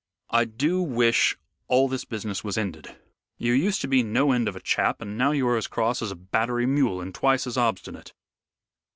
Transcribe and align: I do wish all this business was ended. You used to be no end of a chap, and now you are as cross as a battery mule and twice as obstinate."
I 0.31 0.45
do 0.45 0.81
wish 0.81 1.37
all 1.67 1.87
this 1.87 2.05
business 2.05 2.43
was 2.43 2.57
ended. 2.57 2.95
You 3.37 3.53
used 3.53 3.81
to 3.81 3.87
be 3.87 4.01
no 4.01 4.31
end 4.31 4.47
of 4.47 4.55
a 4.55 4.59
chap, 4.59 4.99
and 4.99 5.15
now 5.15 5.29
you 5.29 5.47
are 5.47 5.57
as 5.57 5.67
cross 5.67 6.01
as 6.01 6.09
a 6.09 6.15
battery 6.15 6.65
mule 6.65 7.01
and 7.01 7.13
twice 7.13 7.45
as 7.45 7.55
obstinate." 7.55 8.11